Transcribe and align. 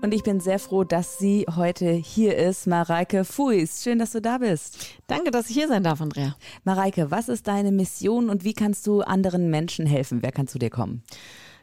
Und 0.00 0.14
ich 0.14 0.22
bin 0.22 0.38
sehr 0.38 0.60
froh, 0.60 0.84
dass 0.84 1.18
sie 1.18 1.44
heute 1.56 1.90
hier 1.90 2.36
ist, 2.36 2.68
Mareike 2.68 3.24
Fuis. 3.24 3.82
Schön, 3.82 3.98
dass 3.98 4.12
du 4.12 4.20
da 4.20 4.38
bist. 4.38 4.78
Danke, 5.08 5.32
dass 5.32 5.50
ich 5.50 5.54
hier 5.54 5.66
sein 5.66 5.82
darf, 5.82 6.00
Andrea. 6.00 6.36
Mareike, 6.62 7.10
was 7.10 7.28
ist 7.28 7.48
deine 7.48 7.72
Mission 7.72 8.30
und 8.30 8.44
wie 8.44 8.52
kannst 8.52 8.86
du 8.86 9.00
anderen 9.00 9.50
Menschen 9.50 9.86
helfen? 9.86 10.22
Wer 10.22 10.30
kann 10.30 10.46
zu 10.46 10.60
dir 10.60 10.70
kommen? 10.70 11.02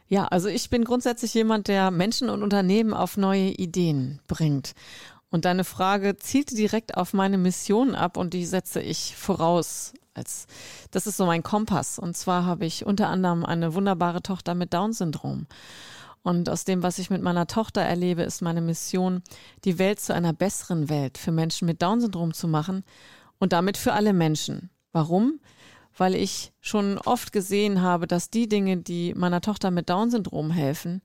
Ja, 0.08 0.26
also 0.26 0.48
ich 0.48 0.68
bin 0.68 0.84
grundsätzlich 0.84 1.32
jemand, 1.32 1.68
der 1.68 1.90
Menschen 1.90 2.28
und 2.28 2.42
Unternehmen 2.42 2.92
auf 2.92 3.16
neue 3.16 3.48
Ideen 3.48 4.20
bringt. 4.28 4.74
Und 5.30 5.46
deine 5.46 5.64
Frage 5.64 6.16
zielt 6.16 6.56
direkt 6.56 6.96
auf 6.96 7.14
meine 7.14 7.38
Mission 7.38 7.94
ab 7.94 8.18
und 8.18 8.34
die 8.34 8.44
setze 8.44 8.80
ich 8.80 9.16
voraus. 9.16 9.94
Als, 10.12 10.46
das 10.90 11.06
ist 11.06 11.16
so 11.16 11.24
mein 11.24 11.42
Kompass. 11.42 11.98
Und 11.98 12.16
zwar 12.16 12.44
habe 12.44 12.66
ich 12.66 12.84
unter 12.84 13.08
anderem 13.08 13.44
eine 13.46 13.74
wunderbare 13.74 14.22
Tochter 14.22 14.54
mit 14.54 14.74
Down-Syndrom. 14.74 15.46
Und 16.26 16.48
aus 16.48 16.64
dem, 16.64 16.82
was 16.82 16.98
ich 16.98 17.08
mit 17.08 17.22
meiner 17.22 17.46
Tochter 17.46 17.82
erlebe, 17.82 18.22
ist 18.22 18.42
meine 18.42 18.60
Mission, 18.60 19.22
die 19.64 19.78
Welt 19.78 20.00
zu 20.00 20.12
einer 20.12 20.32
besseren 20.32 20.88
Welt 20.88 21.18
für 21.18 21.30
Menschen 21.30 21.66
mit 21.66 21.82
Down-Syndrom 21.82 22.34
zu 22.34 22.48
machen 22.48 22.82
und 23.38 23.52
damit 23.52 23.76
für 23.76 23.92
alle 23.92 24.12
Menschen. 24.12 24.70
Warum? 24.90 25.38
Weil 25.96 26.16
ich 26.16 26.52
schon 26.60 26.98
oft 26.98 27.32
gesehen 27.32 27.80
habe, 27.80 28.08
dass 28.08 28.28
die 28.28 28.48
Dinge, 28.48 28.78
die 28.78 29.14
meiner 29.14 29.40
Tochter 29.40 29.70
mit 29.70 29.88
Down-Syndrom 29.88 30.50
helfen, 30.50 31.00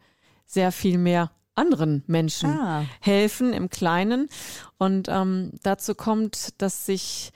sehr 0.48 0.72
viel 0.72 0.98
mehr 0.98 1.30
anderen 1.54 2.04
Menschen 2.08 2.50
ah. 2.50 2.86
helfen 3.00 3.54
im 3.54 3.70
Kleinen. 3.70 4.28
Und 4.80 5.08
ähm, 5.08 5.52
dazu 5.62 5.94
kommt, 5.94 6.60
dass 6.60 6.88
sich 6.88 7.32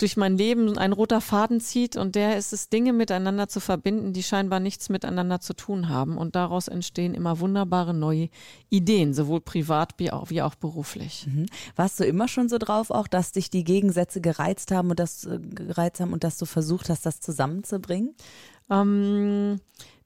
durch 0.00 0.16
mein 0.16 0.38
Leben 0.38 0.78
ein 0.78 0.92
roter 0.92 1.20
Faden 1.20 1.60
zieht 1.60 1.96
und 1.96 2.14
der 2.14 2.38
ist 2.38 2.52
es, 2.52 2.70
Dinge 2.70 2.92
miteinander 2.92 3.48
zu 3.48 3.60
verbinden, 3.60 4.12
die 4.12 4.22
scheinbar 4.22 4.58
nichts 4.58 4.88
miteinander 4.88 5.40
zu 5.40 5.54
tun 5.54 5.88
haben. 5.88 6.16
Und 6.16 6.36
daraus 6.36 6.68
entstehen 6.68 7.14
immer 7.14 7.40
wunderbare 7.40 7.92
neue 7.92 8.30
Ideen, 8.70 9.12
sowohl 9.12 9.40
privat 9.40 9.94
wie 9.98 10.10
auch, 10.10 10.30
wie 10.30 10.42
auch 10.42 10.54
beruflich. 10.54 11.26
Mhm. 11.26 11.46
Warst 11.76 12.00
du 12.00 12.04
immer 12.04 12.28
schon 12.28 12.48
so 12.48 12.56
drauf, 12.56 12.90
auch 12.90 13.08
dass 13.08 13.32
dich 13.32 13.50
die 13.50 13.64
Gegensätze 13.64 14.20
gereizt 14.20 14.70
haben 14.70 14.90
und 14.90 14.98
das 14.98 15.24
äh, 15.26 15.38
gereizt 15.38 16.00
haben 16.00 16.12
und 16.12 16.24
dass 16.24 16.38
du 16.38 16.46
versucht 16.46 16.88
hast, 16.88 17.04
das 17.04 17.20
zusammenzubringen? 17.20 18.14
Ähm, 18.70 19.60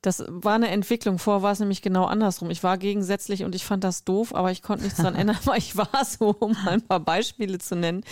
das 0.05 0.23
war 0.29 0.55
eine 0.55 0.69
Entwicklung. 0.69 1.19
Vorher 1.19 1.43
war 1.43 1.53
es 1.53 1.61
nämlich 1.61 1.81
genau 1.81 2.05
andersrum. 2.05 2.51
Ich 2.51 2.63
war 2.63 2.77
gegensätzlich 2.77 3.45
und 3.45 3.55
ich 3.55 3.65
fand 3.65 3.85
das 3.85 4.05
doof, 4.05 4.35
aber 4.35 4.51
ich 4.51 4.63
konnte 4.63 4.85
nichts 4.85 4.99
daran 4.99 5.15
ändern, 5.19 5.39
weil 5.45 5.59
ich 5.59 5.77
war 5.77 6.05
so, 6.05 6.35
um 6.39 6.57
ein 6.67 6.83
paar 6.83 7.01
Beispiele 7.01 7.59
zu 7.59 7.77
nennen. 7.77 8.05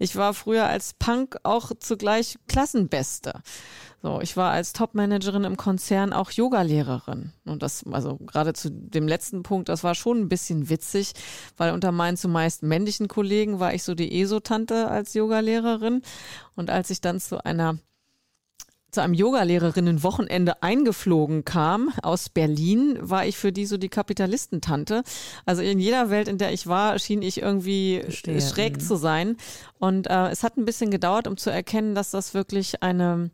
Ich 0.00 0.16
war 0.16 0.32
früher 0.32 0.66
als 0.66 0.94
Punk 0.94 1.36
auch 1.42 1.72
zugleich 1.78 2.38
Klassenbeste. 2.48 3.42
So, 4.02 4.22
ich 4.22 4.34
war 4.34 4.50
als 4.50 4.72
Topmanagerin 4.72 5.44
im 5.44 5.58
Konzern 5.58 6.14
auch 6.14 6.30
Yogalehrerin. 6.30 7.34
Und 7.44 7.62
das, 7.62 7.84
also 7.92 8.16
gerade 8.16 8.54
zu 8.54 8.70
dem 8.70 9.06
letzten 9.06 9.42
Punkt, 9.42 9.68
das 9.68 9.84
war 9.84 9.94
schon 9.94 10.18
ein 10.18 10.30
bisschen 10.30 10.70
witzig, 10.70 11.12
weil 11.58 11.74
unter 11.74 11.92
meinen 11.92 12.16
zumeist 12.16 12.62
männlichen 12.62 13.08
Kollegen 13.08 13.60
war 13.60 13.74
ich 13.74 13.82
so 13.82 13.94
die 13.94 14.22
ESO-Tante 14.22 14.88
als 14.88 15.12
Yogalehrerin. 15.12 16.00
Und 16.56 16.70
als 16.70 16.88
ich 16.88 17.02
dann 17.02 17.20
zu 17.20 17.44
einer 17.44 17.76
zu 18.90 19.02
einem 19.02 19.14
Yogalehrerinnen-Wochenende 19.14 20.62
eingeflogen 20.62 21.44
kam 21.44 21.92
aus 22.02 22.28
Berlin, 22.28 22.98
war 23.00 23.26
ich 23.26 23.36
für 23.36 23.52
die 23.52 23.66
so 23.66 23.76
die 23.76 23.88
Kapitalistentante. 23.88 25.02
Also 25.46 25.62
in 25.62 25.78
jeder 25.78 26.10
Welt, 26.10 26.28
in 26.28 26.38
der 26.38 26.52
ich 26.52 26.66
war, 26.66 26.98
schien 26.98 27.22
ich 27.22 27.40
irgendwie 27.40 28.00
Verstehe. 28.02 28.40
schräg 28.40 28.76
mhm. 28.76 28.80
zu 28.80 28.96
sein. 28.96 29.36
Und 29.78 30.08
äh, 30.08 30.28
es 30.28 30.42
hat 30.42 30.56
ein 30.56 30.64
bisschen 30.64 30.90
gedauert, 30.90 31.26
um 31.26 31.36
zu 31.36 31.50
erkennen, 31.50 31.94
dass 31.94 32.10
das 32.10 32.34
wirklich 32.34 32.82
eine, 32.82 33.30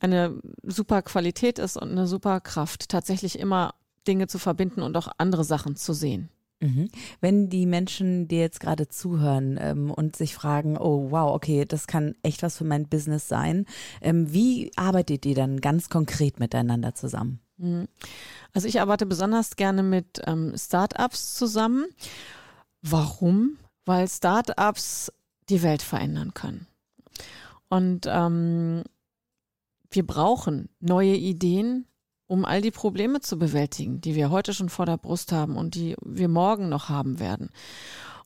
eine 0.00 0.40
super 0.62 1.02
Qualität 1.02 1.58
ist 1.58 1.76
und 1.76 1.90
eine 1.90 2.06
super 2.06 2.40
Kraft, 2.40 2.88
tatsächlich 2.88 3.38
immer 3.38 3.74
Dinge 4.06 4.26
zu 4.26 4.38
verbinden 4.38 4.82
und 4.82 4.96
auch 4.96 5.08
andere 5.18 5.44
Sachen 5.44 5.76
zu 5.76 5.92
sehen. 5.92 6.28
Mhm. 6.64 6.88
Wenn 7.20 7.50
die 7.50 7.66
Menschen 7.66 8.26
dir 8.26 8.40
jetzt 8.40 8.58
gerade 8.58 8.88
zuhören 8.88 9.58
ähm, 9.60 9.90
und 9.90 10.16
sich 10.16 10.34
fragen, 10.34 10.78
oh 10.78 11.10
wow, 11.10 11.34
okay, 11.34 11.66
das 11.66 11.86
kann 11.86 12.14
echt 12.22 12.42
was 12.42 12.56
für 12.56 12.64
mein 12.64 12.88
Business 12.88 13.28
sein, 13.28 13.66
ähm, 14.00 14.32
wie 14.32 14.72
arbeitet 14.74 15.26
ihr 15.26 15.34
dann 15.34 15.60
ganz 15.60 15.90
konkret 15.90 16.40
miteinander 16.40 16.94
zusammen? 16.94 17.40
Mhm. 17.58 17.86
Also 18.54 18.66
ich 18.66 18.80
arbeite 18.80 19.04
besonders 19.04 19.56
gerne 19.56 19.82
mit 19.82 20.22
ähm, 20.26 20.54
Startups 20.56 21.34
zusammen. 21.34 21.84
Warum? 22.80 23.58
Weil 23.84 24.08
Startups 24.08 25.12
die 25.50 25.62
Welt 25.62 25.82
verändern 25.82 26.32
können. 26.32 26.66
Und 27.68 28.06
ähm, 28.08 28.84
wir 29.90 30.06
brauchen 30.06 30.70
neue 30.80 31.14
Ideen, 31.14 31.86
um 32.26 32.44
all 32.44 32.60
die 32.60 32.70
Probleme 32.70 33.20
zu 33.20 33.38
bewältigen, 33.38 34.00
die 34.00 34.14
wir 34.14 34.30
heute 34.30 34.54
schon 34.54 34.68
vor 34.68 34.86
der 34.86 34.96
Brust 34.96 35.32
haben 35.32 35.56
und 35.56 35.74
die 35.74 35.96
wir 36.02 36.28
morgen 36.28 36.68
noch 36.68 36.88
haben 36.88 37.18
werden. 37.18 37.50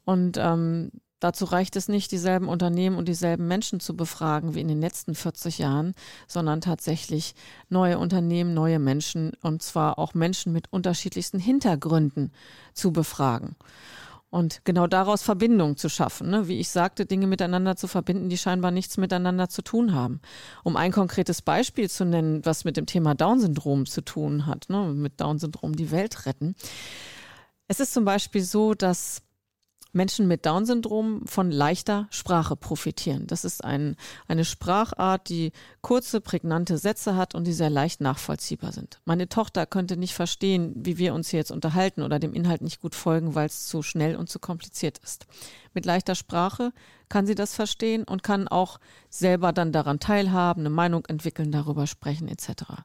Und 0.04 0.36
ähm, 0.38 0.90
dazu 1.20 1.44
reicht 1.44 1.76
es 1.76 1.88
nicht, 1.88 2.12
dieselben 2.12 2.48
Unternehmen 2.48 2.96
und 2.96 3.08
dieselben 3.08 3.48
Menschen 3.48 3.80
zu 3.80 3.96
befragen 3.96 4.54
wie 4.54 4.60
in 4.60 4.68
den 4.68 4.80
letzten 4.80 5.14
40 5.14 5.58
Jahren, 5.58 5.94
sondern 6.26 6.60
tatsächlich 6.60 7.34
neue 7.68 7.98
Unternehmen, 7.98 8.54
neue 8.54 8.78
Menschen 8.78 9.32
und 9.42 9.62
zwar 9.62 9.98
auch 9.98 10.14
Menschen 10.14 10.52
mit 10.52 10.72
unterschiedlichsten 10.72 11.38
Hintergründen 11.38 12.32
zu 12.72 12.92
befragen. 12.92 13.56
Und 14.30 14.60
genau 14.64 14.86
daraus 14.86 15.22
Verbindung 15.22 15.78
zu 15.78 15.88
schaffen, 15.88 16.28
ne? 16.28 16.48
wie 16.48 16.60
ich 16.60 16.68
sagte, 16.68 17.06
Dinge 17.06 17.26
miteinander 17.26 17.76
zu 17.76 17.88
verbinden, 17.88 18.28
die 18.28 18.36
scheinbar 18.36 18.70
nichts 18.70 18.98
miteinander 18.98 19.48
zu 19.48 19.62
tun 19.62 19.94
haben. 19.94 20.20
Um 20.64 20.76
ein 20.76 20.92
konkretes 20.92 21.40
Beispiel 21.40 21.88
zu 21.88 22.04
nennen, 22.04 22.44
was 22.44 22.64
mit 22.64 22.76
dem 22.76 22.84
Thema 22.84 23.14
Down-Syndrom 23.14 23.86
zu 23.86 24.02
tun 24.02 24.44
hat, 24.44 24.66
ne? 24.68 24.92
mit 24.92 25.18
Down-Syndrom 25.18 25.76
die 25.76 25.90
Welt 25.90 26.26
retten. 26.26 26.56
Es 27.68 27.80
ist 27.80 27.94
zum 27.94 28.04
Beispiel 28.04 28.42
so, 28.42 28.74
dass 28.74 29.22
Menschen 29.92 30.28
mit 30.28 30.44
Down-Syndrom 30.44 31.26
von 31.26 31.50
leichter 31.50 32.06
Sprache 32.10 32.56
profitieren. 32.56 33.26
Das 33.26 33.44
ist 33.44 33.64
ein, 33.64 33.96
eine 34.26 34.44
Sprachart, 34.44 35.28
die 35.28 35.52
kurze, 35.80 36.20
prägnante 36.20 36.78
Sätze 36.78 37.16
hat 37.16 37.34
und 37.34 37.46
die 37.46 37.52
sehr 37.52 37.70
leicht 37.70 38.00
nachvollziehbar 38.00 38.72
sind. 38.72 39.00
Meine 39.04 39.28
Tochter 39.28 39.66
könnte 39.66 39.96
nicht 39.96 40.14
verstehen, 40.14 40.74
wie 40.76 40.98
wir 40.98 41.14
uns 41.14 41.30
hier 41.30 41.40
jetzt 41.40 41.50
unterhalten 41.50 42.02
oder 42.02 42.18
dem 42.18 42.34
Inhalt 42.34 42.60
nicht 42.60 42.80
gut 42.80 42.94
folgen, 42.94 43.34
weil 43.34 43.46
es 43.46 43.66
zu 43.66 43.82
schnell 43.82 44.16
und 44.16 44.28
zu 44.28 44.38
kompliziert 44.38 44.98
ist. 44.98 45.26
Mit 45.74 45.86
leichter 45.86 46.14
Sprache 46.14 46.72
kann 47.08 47.26
sie 47.26 47.34
das 47.34 47.54
verstehen 47.54 48.04
und 48.04 48.22
kann 48.22 48.48
auch 48.48 48.78
selber 49.08 49.52
dann 49.52 49.72
daran 49.72 50.00
teilhaben, 50.00 50.62
eine 50.62 50.70
Meinung 50.70 51.06
entwickeln, 51.06 51.50
darüber 51.50 51.86
sprechen 51.86 52.28
etc. 52.28 52.84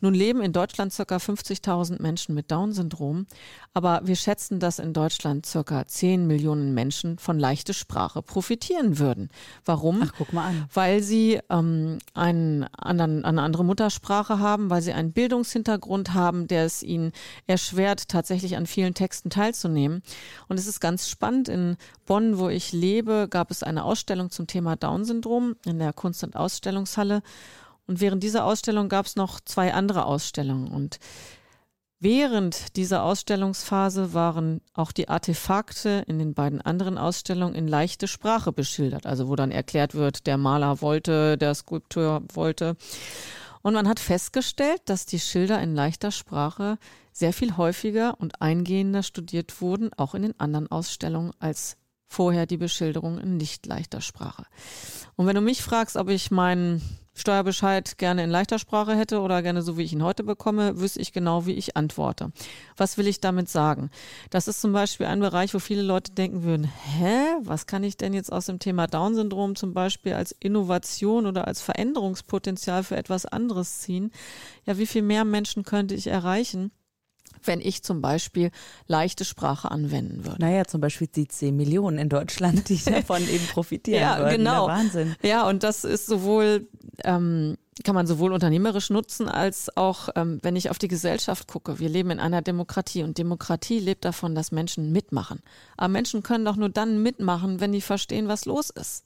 Nun 0.00 0.14
leben 0.14 0.40
in 0.40 0.52
Deutschland 0.52 0.92
circa 0.92 1.16
50.000 1.16 2.00
Menschen 2.00 2.34
mit 2.34 2.50
Down-Syndrom, 2.50 3.26
aber 3.72 4.02
wir 4.04 4.16
schätzen, 4.16 4.60
dass 4.60 4.78
in 4.78 4.92
Deutschland 4.92 5.46
circa 5.46 5.86
10 5.86 6.26
Millionen 6.26 6.74
Menschen 6.74 7.18
von 7.18 7.38
leichte 7.38 7.74
Sprache 7.74 8.22
profitieren 8.22 8.98
würden. 8.98 9.30
Warum? 9.64 10.02
Ach, 10.04 10.12
guck 10.16 10.32
mal 10.32 10.48
an. 10.48 10.64
Weil 10.72 11.02
sie 11.02 11.40
ähm, 11.50 11.98
einen 12.14 12.64
anderen, 12.76 13.24
eine 13.24 13.42
andere 13.42 13.64
Muttersprache 13.64 14.38
haben, 14.38 14.70
weil 14.70 14.82
sie 14.82 14.92
einen 14.92 15.12
Bildungshintergrund 15.12 16.14
haben, 16.14 16.46
der 16.46 16.64
es 16.64 16.82
ihnen 16.82 17.12
erschwert, 17.46 18.08
tatsächlich 18.08 18.56
an 18.56 18.66
vielen 18.66 18.94
Texten 18.94 19.30
teilzunehmen. 19.30 20.02
Und 20.48 20.58
es 20.58 20.66
ist 20.66 20.80
ganz 20.80 21.08
spannend. 21.08 21.48
In 21.48 21.76
Bonn, 22.06 22.38
wo 22.38 22.48
ich 22.48 22.72
lebe, 22.72 23.28
gab 23.28 23.50
es 23.50 23.62
eine 23.62 23.84
Ausstellung 23.84 24.30
zum 24.30 24.46
Thema 24.46 24.76
Down-Syndrom 24.76 25.56
in 25.64 25.78
der 25.78 25.92
Kunst- 25.92 26.24
und 26.24 26.36
Ausstellungshalle. 26.36 27.22
Und 27.86 28.00
während 28.00 28.22
dieser 28.22 28.44
Ausstellung 28.44 28.88
gab 28.88 29.06
es 29.06 29.16
noch 29.16 29.40
zwei 29.40 29.74
andere 29.74 30.06
Ausstellungen. 30.06 30.68
Und 30.68 30.98
während 32.00 32.76
dieser 32.76 33.02
Ausstellungsphase 33.02 34.14
waren 34.14 34.60
auch 34.72 34.92
die 34.92 35.08
Artefakte 35.08 36.04
in 36.06 36.18
den 36.18 36.34
beiden 36.34 36.60
anderen 36.60 36.98
Ausstellungen 36.98 37.54
in 37.54 37.68
leichte 37.68 38.08
Sprache 38.08 38.52
beschildert. 38.52 39.06
Also 39.06 39.28
wo 39.28 39.36
dann 39.36 39.50
erklärt 39.50 39.94
wird, 39.94 40.26
der 40.26 40.38
Maler 40.38 40.80
wollte, 40.80 41.36
der 41.36 41.54
Skulpteur 41.54 42.22
wollte. 42.32 42.76
Und 43.62 43.74
man 43.74 43.88
hat 43.88 44.00
festgestellt, 44.00 44.82
dass 44.84 45.06
die 45.06 45.20
Schilder 45.20 45.60
in 45.62 45.74
leichter 45.74 46.10
Sprache 46.10 46.78
sehr 47.12 47.32
viel 47.32 47.56
häufiger 47.56 48.20
und 48.20 48.42
eingehender 48.42 49.02
studiert 49.02 49.60
wurden, 49.60 49.90
auch 49.96 50.14
in 50.14 50.22
den 50.22 50.38
anderen 50.38 50.70
Ausstellungen, 50.70 51.32
als 51.38 51.76
vorher 52.06 52.46
die 52.46 52.56
Beschilderung 52.58 53.18
in 53.18 53.36
nicht 53.36 53.64
leichter 53.66 54.00
Sprache. 54.00 54.44
Und 55.16 55.26
wenn 55.26 55.34
du 55.34 55.40
mich 55.40 55.62
fragst, 55.62 55.96
ob 55.96 56.10
ich 56.10 56.30
meinen 56.30 56.82
Steuerbescheid 57.14 57.96
gerne 57.98 58.24
in 58.24 58.30
leichter 58.30 58.58
Sprache 58.58 58.96
hätte 58.96 59.20
oder 59.20 59.40
gerne 59.42 59.62
so, 59.62 59.78
wie 59.78 59.82
ich 59.82 59.92
ihn 59.92 60.02
heute 60.02 60.24
bekomme, 60.24 60.80
wüsste 60.80 61.00
ich 61.00 61.12
genau, 61.12 61.46
wie 61.46 61.52
ich 61.52 61.76
antworte. 61.76 62.32
Was 62.76 62.98
will 62.98 63.06
ich 63.06 63.20
damit 63.20 63.48
sagen? 63.48 63.90
Das 64.30 64.48
ist 64.48 64.60
zum 64.60 64.72
Beispiel 64.72 65.06
ein 65.06 65.20
Bereich, 65.20 65.54
wo 65.54 65.60
viele 65.60 65.82
Leute 65.82 66.12
denken 66.12 66.42
würden, 66.42 66.64
hä, 66.64 67.36
was 67.40 67.66
kann 67.66 67.84
ich 67.84 67.96
denn 67.96 68.14
jetzt 68.14 68.32
aus 68.32 68.46
dem 68.46 68.58
Thema 68.58 68.86
Down-Syndrom 68.86 69.54
zum 69.54 69.74
Beispiel 69.74 70.14
als 70.14 70.32
Innovation 70.32 71.26
oder 71.26 71.46
als 71.46 71.62
Veränderungspotenzial 71.62 72.82
für 72.82 72.96
etwas 72.96 73.26
anderes 73.26 73.78
ziehen? 73.78 74.10
Ja, 74.64 74.76
wie 74.78 74.86
viel 74.86 75.02
mehr 75.02 75.24
Menschen 75.24 75.62
könnte 75.62 75.94
ich 75.94 76.08
erreichen? 76.08 76.72
Wenn 77.46 77.60
ich 77.60 77.82
zum 77.82 78.00
Beispiel 78.00 78.50
leichte 78.86 79.24
Sprache 79.24 79.70
anwenden 79.70 80.24
würde. 80.24 80.40
Naja, 80.40 80.64
zum 80.64 80.80
Beispiel 80.80 81.08
die 81.08 81.28
10 81.28 81.56
Millionen 81.56 81.98
in 81.98 82.08
Deutschland, 82.08 82.68
die 82.68 82.82
davon 82.84 83.22
eben 83.28 83.46
profitieren 83.48 84.00
ja, 84.00 84.18
würden. 84.18 84.38
Genau. 84.38 84.66
Der 84.66 84.76
Wahnsinn. 84.76 85.16
Ja, 85.22 85.48
und 85.48 85.62
das 85.62 85.84
ist 85.84 86.06
sowohl, 86.06 86.68
ähm, 87.04 87.56
kann 87.84 87.94
man 87.94 88.06
sowohl 88.06 88.32
unternehmerisch 88.32 88.90
nutzen, 88.90 89.28
als 89.28 89.76
auch, 89.76 90.08
ähm, 90.16 90.38
wenn 90.42 90.56
ich 90.56 90.70
auf 90.70 90.78
die 90.78 90.88
Gesellschaft 90.88 91.48
gucke. 91.48 91.78
Wir 91.78 91.88
leben 91.88 92.10
in 92.10 92.20
einer 92.20 92.42
Demokratie 92.42 93.02
und 93.02 93.18
Demokratie 93.18 93.78
lebt 93.78 94.04
davon, 94.04 94.34
dass 94.34 94.52
Menschen 94.52 94.92
mitmachen. 94.92 95.40
Aber 95.76 95.88
Menschen 95.88 96.22
können 96.22 96.44
doch 96.44 96.56
nur 96.56 96.68
dann 96.68 97.02
mitmachen, 97.02 97.60
wenn 97.60 97.72
die 97.72 97.80
verstehen, 97.80 98.28
was 98.28 98.44
los 98.44 98.70
ist. 98.70 99.04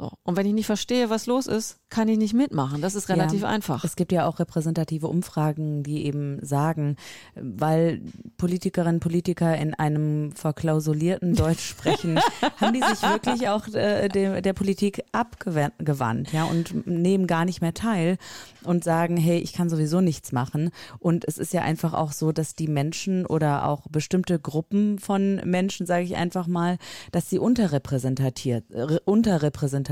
So. 0.00 0.12
Und 0.22 0.38
wenn 0.38 0.46
ich 0.46 0.54
nicht 0.54 0.64
verstehe, 0.64 1.10
was 1.10 1.26
los 1.26 1.46
ist, 1.46 1.76
kann 1.90 2.08
ich 2.08 2.16
nicht 2.16 2.32
mitmachen. 2.32 2.80
Das 2.80 2.94
ist 2.94 3.10
relativ 3.10 3.42
ja, 3.42 3.48
einfach. 3.48 3.84
Es 3.84 3.96
gibt 3.96 4.12
ja 4.12 4.26
auch 4.26 4.38
repräsentative 4.38 5.06
Umfragen, 5.08 5.82
die 5.82 6.06
eben 6.06 6.38
sagen, 6.42 6.96
weil 7.34 8.00
Politikerinnen 8.38 8.94
und 8.94 9.00
Politiker 9.00 9.58
in 9.58 9.74
einem 9.74 10.32
verklausulierten 10.32 11.34
Deutsch 11.34 11.68
sprechen, 11.68 12.18
haben 12.60 12.72
die 12.72 12.80
sich 12.80 13.02
wirklich 13.02 13.50
auch 13.50 13.68
äh, 13.74 14.08
der, 14.08 14.40
der 14.40 14.54
Politik 14.54 15.04
abgewandt, 15.12 16.32
ja, 16.32 16.44
und 16.44 16.86
nehmen 16.86 17.26
gar 17.26 17.44
nicht 17.44 17.60
mehr 17.60 17.74
teil 17.74 18.16
und 18.62 18.82
sagen, 18.82 19.18
hey, 19.18 19.38
ich 19.38 19.52
kann 19.52 19.68
sowieso 19.68 20.00
nichts 20.00 20.32
machen. 20.32 20.70
Und 20.98 21.28
es 21.28 21.36
ist 21.36 21.52
ja 21.52 21.60
einfach 21.60 21.92
auch 21.92 22.12
so, 22.12 22.32
dass 22.32 22.54
die 22.54 22.68
Menschen 22.68 23.26
oder 23.26 23.66
auch 23.66 23.86
bestimmte 23.90 24.38
Gruppen 24.38 24.98
von 24.98 25.42
Menschen, 25.44 25.84
sage 25.84 26.04
ich 26.04 26.16
einfach 26.16 26.46
mal, 26.46 26.78
dass 27.12 27.28
sie 27.28 27.38
unterrepräsentiert, 27.38 28.64
äh, 28.70 28.98
unterrepräsentiert 29.04 29.89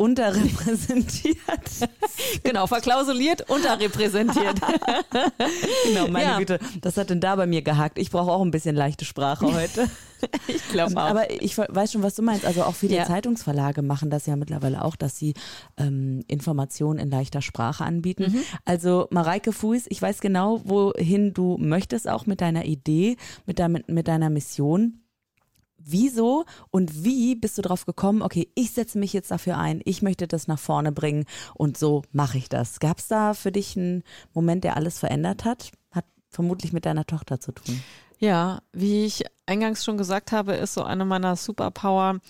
unterrepräsentiert. 0.00 1.36
genau, 2.42 2.66
verklausuliert, 2.66 3.50
unterrepräsentiert. 3.50 4.58
genau, 5.84 6.08
meine 6.08 6.24
ja. 6.24 6.38
Güte, 6.38 6.58
das 6.80 6.96
hat 6.96 7.10
denn 7.10 7.20
da 7.20 7.36
bei 7.36 7.46
mir 7.46 7.60
gehakt. 7.60 7.98
Ich 7.98 8.10
brauche 8.10 8.30
auch 8.30 8.40
ein 8.40 8.50
bisschen 8.50 8.74
leichte 8.74 9.04
Sprache 9.04 9.52
heute. 9.52 9.90
ich 10.48 10.66
glaube 10.70 10.96
auch. 10.96 11.10
Aber 11.10 11.30
ich 11.30 11.58
weiß 11.58 11.92
schon, 11.92 12.02
was 12.02 12.14
du 12.14 12.22
meinst. 12.22 12.46
Also 12.46 12.62
auch 12.62 12.74
viele 12.74 12.96
ja. 12.96 13.04
Zeitungsverlage 13.04 13.82
machen 13.82 14.08
das 14.08 14.24
ja 14.24 14.36
mittlerweile 14.36 14.82
auch, 14.82 14.96
dass 14.96 15.18
sie 15.18 15.34
ähm, 15.76 16.24
Informationen 16.28 16.98
in 16.98 17.10
leichter 17.10 17.42
Sprache 17.42 17.84
anbieten. 17.84 18.32
Mhm. 18.32 18.42
Also 18.64 19.06
Mareike 19.10 19.52
Fuß, 19.52 19.84
ich 19.90 20.00
weiß 20.00 20.20
genau, 20.20 20.62
wohin 20.64 21.34
du 21.34 21.58
möchtest, 21.58 22.08
auch 22.08 22.24
mit 22.24 22.40
deiner 22.40 22.64
Idee, 22.64 23.18
mit, 23.44 23.58
dein, 23.58 23.84
mit 23.86 24.08
deiner 24.08 24.30
Mission 24.30 25.02
wieso 25.84 26.44
und 26.70 27.04
wie 27.04 27.34
bist 27.34 27.58
du 27.58 27.62
drauf 27.62 27.86
gekommen, 27.86 28.22
okay, 28.22 28.50
ich 28.54 28.72
setze 28.72 28.98
mich 28.98 29.12
jetzt 29.12 29.30
dafür 29.30 29.58
ein, 29.58 29.80
ich 29.84 30.02
möchte 30.02 30.26
das 30.26 30.46
nach 30.46 30.58
vorne 30.58 30.92
bringen 30.92 31.24
und 31.54 31.78
so 31.78 32.02
mache 32.12 32.38
ich 32.38 32.48
das. 32.48 32.80
Gab 32.80 32.98
es 32.98 33.08
da 33.08 33.34
für 33.34 33.52
dich 33.52 33.76
einen 33.76 34.02
Moment, 34.32 34.64
der 34.64 34.76
alles 34.76 34.98
verändert 34.98 35.44
hat? 35.44 35.72
Hat 35.90 36.04
vermutlich 36.28 36.72
mit 36.72 36.86
deiner 36.86 37.06
Tochter 37.06 37.40
zu 37.40 37.52
tun. 37.52 37.82
Ja, 38.18 38.60
wie 38.72 39.06
ich 39.06 39.24
eingangs 39.46 39.82
schon 39.82 39.96
gesagt 39.96 40.30
habe, 40.30 40.52
ist 40.52 40.74
so 40.74 40.84
eine 40.84 41.06
meiner 41.06 41.36
Superpower, 41.36 42.20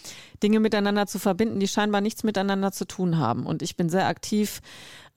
Dinge 0.40 0.60
miteinander 0.60 1.08
zu 1.08 1.18
verbinden, 1.18 1.58
die 1.58 1.66
scheinbar 1.66 2.00
nichts 2.00 2.22
miteinander 2.22 2.70
zu 2.70 2.86
tun 2.86 3.18
haben. 3.18 3.44
Und 3.44 3.60
ich 3.60 3.76
bin 3.76 3.88
sehr 3.88 4.06
aktiv 4.06 4.60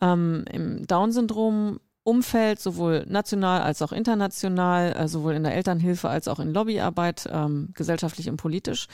ähm, 0.02 0.46
im 0.52 0.88
Down-Syndrom 0.88 1.80
Umfeld, 2.04 2.60
sowohl 2.60 3.06
national 3.08 3.62
als 3.62 3.82
auch 3.82 3.92
international, 3.92 4.94
äh, 4.94 5.08
sowohl 5.08 5.34
in 5.34 5.44
der 5.44 5.56
Elternhilfe 5.56 6.10
als 6.10 6.28
auch 6.28 6.40
in 6.40 6.54
Lobbyarbeit, 6.54 7.30
ähm, 7.32 7.70
gesellschaftlich 7.74 8.30
und 8.30 8.38
politisch. 8.38 8.88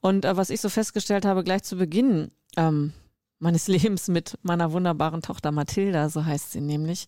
Und 0.00 0.24
äh, 0.24 0.36
was 0.36 0.50
ich 0.50 0.60
so 0.60 0.68
festgestellt 0.68 1.24
habe, 1.24 1.44
gleich 1.44 1.62
zu 1.62 1.76
Beginn 1.76 2.30
ähm, 2.56 2.92
meines 3.38 3.68
Lebens 3.68 4.08
mit 4.08 4.38
meiner 4.42 4.72
wunderbaren 4.72 5.22
Tochter 5.22 5.52
Mathilda, 5.52 6.08
so 6.08 6.24
heißt 6.24 6.52
sie 6.52 6.60
nämlich, 6.60 7.06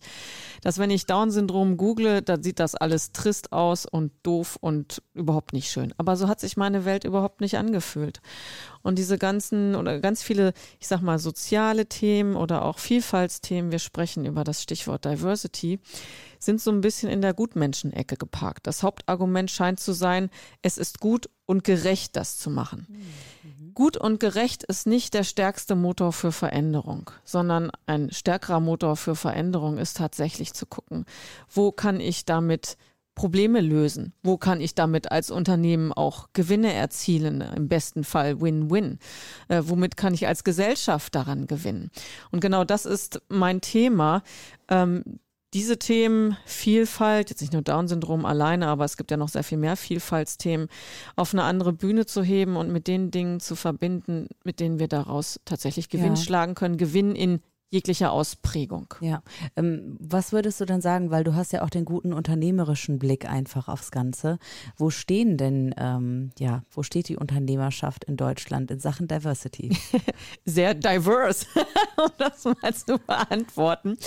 dass 0.61 0.77
wenn 0.77 0.91
ich 0.91 1.05
Down-Syndrom 1.05 1.77
google, 1.77 2.21
dann 2.21 2.43
sieht 2.43 2.59
das 2.59 2.75
alles 2.75 3.11
trist 3.11 3.51
aus 3.51 3.85
und 3.85 4.11
doof 4.23 4.57
und 4.59 5.01
überhaupt 5.13 5.53
nicht 5.53 5.69
schön. 5.69 5.93
Aber 5.97 6.15
so 6.15 6.27
hat 6.27 6.39
sich 6.39 6.57
meine 6.57 6.85
Welt 6.85 7.03
überhaupt 7.03 7.41
nicht 7.41 7.57
angefühlt. 7.57 8.21
Und 8.83 8.99
diese 8.99 9.17
ganzen 9.17 9.75
oder 9.75 9.99
ganz 9.99 10.21
viele, 10.21 10.53
ich 10.79 10.87
sag 10.87 11.01
mal, 11.01 11.17
soziale 11.17 11.87
Themen 11.87 12.35
oder 12.35 12.63
auch 12.65 12.79
Vielfaltsthemen, 12.79 13.71
wir 13.71 13.79
sprechen 13.79 14.25
über 14.25 14.43
das 14.43 14.61
Stichwort 14.61 15.05
Diversity, 15.05 15.79
sind 16.37 16.61
so 16.61 16.71
ein 16.71 16.81
bisschen 16.81 17.09
in 17.09 17.21
der 17.21 17.33
Gutmenschenecke 17.33 18.17
geparkt. 18.17 18.67
Das 18.67 18.83
Hauptargument 18.83 19.49
scheint 19.49 19.79
zu 19.79 19.93
sein, 19.93 20.29
es 20.61 20.77
ist 20.77 20.99
gut 20.99 21.29
und 21.45 21.63
gerecht, 21.63 22.15
das 22.17 22.37
zu 22.37 22.49
machen. 22.49 22.85
Mhm. 22.89 23.73
Gut 23.73 23.97
und 23.97 24.19
gerecht 24.19 24.63
ist 24.63 24.85
nicht 24.85 25.15
der 25.15 25.23
stärkste 25.23 25.75
Motor 25.75 26.13
für 26.13 26.31
Veränderung, 26.31 27.09
sondern 27.23 27.71
ein 27.87 28.11
stärkerer 28.11 28.59
Motor 28.59 28.95
für 28.95 29.15
Veränderung 29.15 29.79
ist 29.79 29.97
tatsächlich 29.97 30.53
zu 30.53 30.67
gucken, 30.67 31.05
wo 31.49 31.71
kann 31.71 31.99
ich 31.99 32.25
damit 32.25 32.77
Probleme 33.15 33.61
lösen? 33.61 34.13
Wo 34.23 34.37
kann 34.37 34.61
ich 34.61 34.75
damit 34.75 35.11
als 35.11 35.31
Unternehmen 35.31 35.93
auch 35.93 36.29
Gewinne 36.33 36.73
erzielen? 36.73 37.41
Im 37.41 37.67
besten 37.67 38.03
Fall 38.03 38.41
Win-Win. 38.41 38.99
Äh, 39.47 39.61
womit 39.65 39.97
kann 39.97 40.13
ich 40.13 40.27
als 40.27 40.43
Gesellschaft 40.43 41.13
daran 41.15 41.47
gewinnen? 41.47 41.91
Und 42.31 42.39
genau 42.39 42.63
das 42.63 42.85
ist 42.85 43.21
mein 43.29 43.61
Thema. 43.61 44.23
Ähm, 44.67 45.03
diese 45.53 45.77
Themen, 45.77 46.35
Vielfalt, 46.45 47.29
jetzt 47.29 47.41
nicht 47.41 47.53
nur 47.53 47.61
Down-Syndrom 47.61 48.25
alleine, 48.25 48.67
aber 48.67 48.85
es 48.85 48.97
gibt 48.97 49.11
ja 49.11 49.17
noch 49.17 49.29
sehr 49.29 49.43
viel 49.43 49.59
mehr 49.59 49.75
Vielfaltsthemen, 49.75 50.67
auf 51.15 51.33
eine 51.33 51.43
andere 51.43 51.73
Bühne 51.73 52.07
zu 52.07 52.23
heben 52.23 52.55
und 52.55 52.71
mit 52.71 52.87
den 52.87 53.11
Dingen 53.11 53.39
zu 53.39 53.55
verbinden, 53.55 54.29
mit 54.43 54.59
denen 54.59 54.79
wir 54.79 54.87
daraus 54.87 55.39
tatsächlich 55.45 55.89
Gewinn 55.89 56.15
ja. 56.15 56.21
schlagen 56.21 56.55
können, 56.55 56.77
Gewinn 56.77 57.15
in 57.15 57.39
jeglicher 57.73 58.11
Ausprägung. 58.11 58.93
Ja. 59.01 59.23
Ähm, 59.55 59.97
was 59.99 60.31
würdest 60.31 60.61
du 60.61 60.65
denn 60.65 60.79
sagen, 60.79 61.09
weil 61.09 61.23
du 61.23 61.33
hast 61.33 61.53
ja 61.53 61.63
auch 61.63 61.71
den 61.71 61.85
guten 61.85 62.13
unternehmerischen 62.13 62.99
Blick 62.99 63.27
einfach 63.27 63.67
aufs 63.67 63.89
Ganze. 63.89 64.37
Wo 64.77 64.91
stehen 64.91 65.37
denn, 65.37 65.73
ähm, 65.77 66.31
ja, 66.37 66.61
wo 66.69 66.83
steht 66.83 67.09
die 67.09 67.17
Unternehmerschaft 67.17 68.03
in 68.03 68.15
Deutschland 68.15 68.69
in 68.69 68.79
Sachen 68.79 69.07
Diversity? 69.07 69.75
Sehr 70.45 70.75
diverse, 70.75 71.47
um 71.97 72.11
das 72.19 72.45
mal 72.45 72.75
zu 72.75 72.99
beantworten. 72.99 73.97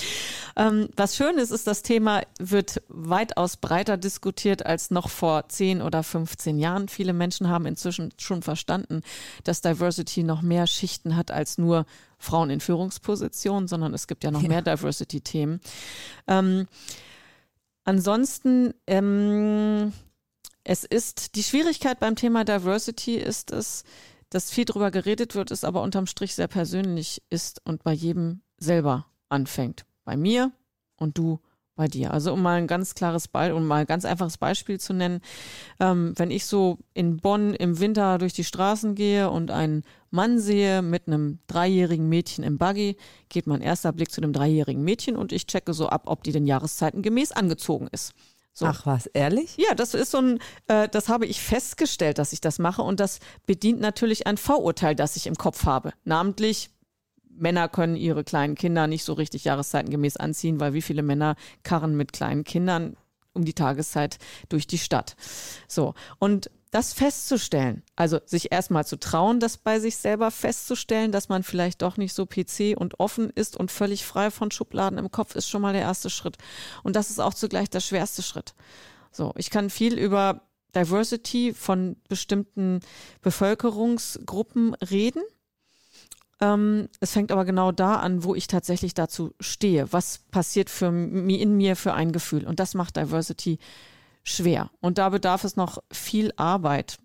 Ähm, 0.56 0.88
was 0.96 1.16
schön 1.16 1.36
ist, 1.36 1.50
ist, 1.50 1.66
das 1.66 1.82
Thema 1.82 2.22
wird 2.38 2.80
weitaus 2.86 3.56
breiter 3.56 3.96
diskutiert 3.96 4.64
als 4.64 4.92
noch 4.92 5.08
vor 5.08 5.48
10 5.48 5.82
oder 5.82 6.04
15 6.04 6.60
Jahren. 6.60 6.86
Viele 6.86 7.12
Menschen 7.12 7.48
haben 7.48 7.66
inzwischen 7.66 8.12
schon 8.16 8.42
verstanden, 8.42 9.02
dass 9.42 9.60
Diversity 9.60 10.22
noch 10.22 10.42
mehr 10.42 10.68
Schichten 10.68 11.16
hat 11.16 11.32
als 11.32 11.58
nur 11.58 11.84
Frauen 12.18 12.50
in 12.50 12.60
Führungspositionen, 12.60 13.68
sondern 13.68 13.94
es 13.94 14.06
gibt 14.06 14.24
ja 14.24 14.30
noch 14.30 14.42
ja. 14.42 14.48
mehr 14.48 14.62
Diversity-Themen. 14.62 15.60
Ähm, 16.26 16.66
ansonsten, 17.84 18.74
ähm, 18.86 19.92
es 20.64 20.84
ist 20.84 21.36
die 21.36 21.42
Schwierigkeit 21.42 22.00
beim 22.00 22.16
Thema 22.16 22.44
Diversity 22.44 23.16
ist 23.16 23.52
es, 23.52 23.84
dass 24.30 24.50
viel 24.50 24.64
drüber 24.64 24.90
geredet 24.90 25.34
wird, 25.34 25.50
es 25.50 25.62
aber 25.62 25.82
unterm 25.82 26.06
Strich 26.06 26.34
sehr 26.34 26.48
persönlich 26.48 27.22
ist 27.30 27.60
und 27.64 27.84
bei 27.84 27.92
jedem 27.92 28.42
selber 28.58 29.06
anfängt. 29.28 29.86
Bei 30.04 30.16
mir 30.16 30.52
und 30.96 31.18
du 31.18 31.40
bei 31.76 31.86
dir. 31.86 32.12
Also 32.12 32.32
um 32.32 32.42
mal 32.42 32.56
ein 32.56 32.66
ganz 32.66 32.94
klares 32.94 33.28
Beispiel, 33.28 33.56
um 33.56 33.66
mal 33.66 33.82
ein 33.82 33.86
ganz 33.86 34.04
einfaches 34.04 34.38
Beispiel 34.38 34.80
zu 34.80 34.92
nennen, 34.92 35.20
ähm, 35.78 36.14
wenn 36.16 36.30
ich 36.30 36.46
so 36.46 36.78
in 36.94 37.18
Bonn 37.18 37.54
im 37.54 37.78
Winter 37.78 38.18
durch 38.18 38.32
die 38.32 38.44
Straßen 38.44 38.94
gehe 38.94 39.30
und 39.30 39.50
einen 39.50 39.84
Mann 40.10 40.38
sehe 40.38 40.82
mit 40.82 41.06
einem 41.06 41.38
dreijährigen 41.46 42.08
Mädchen 42.08 42.42
im 42.42 42.58
Buggy, 42.58 42.96
geht 43.28 43.46
mein 43.46 43.60
erster 43.60 43.92
Blick 43.92 44.10
zu 44.10 44.20
dem 44.20 44.32
dreijährigen 44.32 44.82
Mädchen 44.82 45.16
und 45.16 45.32
ich 45.32 45.46
checke 45.46 45.74
so 45.74 45.88
ab, 45.88 46.04
ob 46.06 46.24
die 46.24 46.32
den 46.32 46.46
Jahreszeiten 46.46 47.02
gemäß 47.02 47.32
angezogen 47.32 47.88
ist. 47.92 48.12
So. 48.58 48.64
Ach 48.64 48.86
was, 48.86 49.04
ehrlich? 49.04 49.54
Ja, 49.58 49.74
das 49.74 49.92
ist 49.92 50.12
so 50.12 50.18
ein, 50.18 50.38
äh, 50.68 50.88
das 50.88 51.10
habe 51.10 51.26
ich 51.26 51.42
festgestellt, 51.42 52.16
dass 52.16 52.32
ich 52.32 52.40
das 52.40 52.58
mache 52.58 52.80
und 52.80 53.00
das 53.00 53.18
bedient 53.44 53.80
natürlich 53.80 54.26
ein 54.26 54.38
Vorurteil, 54.38 54.94
das 54.94 55.16
ich 55.16 55.26
im 55.26 55.34
Kopf 55.34 55.66
habe. 55.66 55.92
Namentlich 56.04 56.70
Männer 57.38 57.68
können 57.68 57.96
ihre 57.96 58.24
kleinen 58.24 58.54
Kinder 58.54 58.86
nicht 58.86 59.04
so 59.04 59.12
richtig 59.12 59.44
jahreszeitengemäß 59.44 60.16
anziehen, 60.16 60.60
weil 60.60 60.72
wie 60.72 60.82
viele 60.82 61.02
Männer 61.02 61.36
karren 61.62 61.96
mit 61.96 62.12
kleinen 62.12 62.44
Kindern 62.44 62.96
um 63.32 63.44
die 63.44 63.54
Tageszeit 63.54 64.18
durch 64.48 64.66
die 64.66 64.78
Stadt. 64.78 65.14
So. 65.68 65.94
Und 66.18 66.50
das 66.70 66.92
festzustellen, 66.92 67.82
also 67.94 68.18
sich 68.26 68.52
erstmal 68.52 68.84
zu 68.84 68.98
trauen, 68.98 69.40
das 69.40 69.56
bei 69.56 69.78
sich 69.78 69.96
selber 69.96 70.30
festzustellen, 70.30 71.12
dass 71.12 71.28
man 71.28 71.42
vielleicht 71.42 71.80
doch 71.82 71.96
nicht 71.96 72.12
so 72.12 72.26
PC 72.26 72.76
und 72.76 72.98
offen 72.98 73.30
ist 73.30 73.56
und 73.56 73.70
völlig 73.70 74.04
frei 74.04 74.30
von 74.30 74.50
Schubladen 74.50 74.98
im 74.98 75.10
Kopf, 75.10 75.36
ist 75.36 75.48
schon 75.48 75.62
mal 75.62 75.72
der 75.72 75.82
erste 75.82 76.10
Schritt. 76.10 76.36
Und 76.82 76.96
das 76.96 77.10
ist 77.10 77.20
auch 77.20 77.34
zugleich 77.34 77.70
der 77.70 77.80
schwerste 77.80 78.22
Schritt. 78.22 78.54
So, 79.12 79.32
ich 79.36 79.50
kann 79.50 79.70
viel 79.70 79.98
über 79.98 80.42
Diversity 80.74 81.54
von 81.54 81.96
bestimmten 82.08 82.80
Bevölkerungsgruppen 83.22 84.74
reden 84.74 85.22
Ähm, 86.40 86.88
es 87.00 87.12
fängt 87.12 87.32
aber 87.32 87.44
genau 87.44 87.72
da 87.72 87.96
an, 87.96 88.24
wo 88.24 88.34
ich 88.34 88.46
tatsächlich 88.46 88.94
dazu 88.94 89.34
stehe. 89.40 89.92
Was 89.92 90.18
passiert 90.30 90.70
für 90.70 90.88
in 90.88 91.56
mir 91.56 91.76
für 91.76 91.94
ein 91.94 92.12
Gefühl? 92.12 92.46
Und 92.46 92.60
das 92.60 92.74
macht 92.74 92.96
Diversity 92.96 93.58
schwer. 94.22 94.70
Und 94.80 94.98
da 94.98 95.08
bedarf 95.08 95.44
es 95.44 95.56
noch 95.56 95.82
viel 95.90 96.32
Arbeit. 96.36 96.98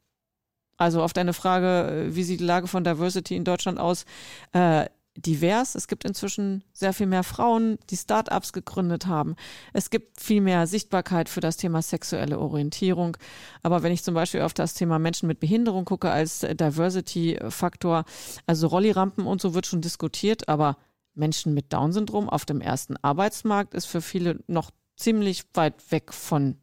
Also 0.78 1.04
auf 1.04 1.14
deine 1.14 1.34
Frage, 1.34 2.08
äh, 2.08 2.16
wie 2.16 2.24
sieht 2.24 2.40
die 2.40 2.46
Lage 2.46 2.68
von 2.68 2.84
Diversity 2.84 3.36
in 3.36 3.44
Deutschland 3.44 3.80
aus? 3.80 4.06
Äh, 4.52 4.88
divers. 5.15 5.75
Es 5.75 5.88
gibt 5.88 6.06
inzwischen 6.06 6.63
sehr 6.74 6.94
viel 6.94 7.08
mehr 7.08 7.24
Frauen, 7.24 7.77
die 7.89 7.98
Start-ups 7.98 8.53
gegründet 8.53 9.08
haben. 9.08 9.36
Es 9.74 9.89
gibt 9.89 10.20
viel 10.20 10.41
mehr 10.41 10.68
Sichtbarkeit 10.68 11.30
für 11.30 11.41
das 11.41 11.58
Thema 11.58 11.82
sexuelle 11.82 12.39
Orientierung. 12.39 13.18
Aber 13.63 13.84
wenn 13.84 13.91
ich 13.91 14.03
zum 14.03 14.13
Beispiel 14.13 14.41
auf 14.41 14.53
das 14.53 14.74
Thema 14.74 15.00
Menschen 15.00 15.27
mit 15.27 15.39
Behinderung 15.39 15.86
gucke 15.86 16.12
als 16.12 16.39
Diversity-Faktor, 16.39 18.06
also 18.46 18.68
Rollirampen 18.68 19.25
und 19.25 19.41
so 19.41 19.53
wird 19.53 19.65
schon 19.65 19.82
diskutiert, 19.82 20.48
aber 20.48 20.77
Menschen 21.13 21.53
mit 21.53 21.74
Down-Syndrom 21.74 22.30
auf 22.30 22.46
dem 22.46 22.62
ersten 22.62 22.96
Arbeitsmarkt 22.98 23.74
ist 23.74 23.86
für 23.86 24.01
viele 24.01 24.39
noch 24.48 24.72
ziemlich 24.96 25.44
weit 25.53 25.91
weg 25.91 26.13
von 26.13 26.61